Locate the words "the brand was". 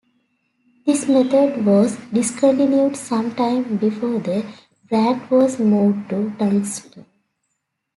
4.19-5.59